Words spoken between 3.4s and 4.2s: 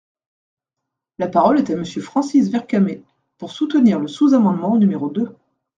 soutenir le